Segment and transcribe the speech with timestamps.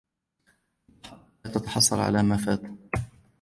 [1.45, 2.61] لا تتحسر على ما فات.